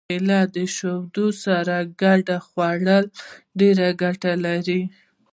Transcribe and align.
کېله 0.09 0.39
د 0.55 0.57
شیدو 0.75 1.27
سره 1.43 1.75
ګډه 2.01 2.37
خوړل 2.47 3.05
ډېره 3.59 3.87
ګټه 4.03 4.31
لري. 4.45 4.81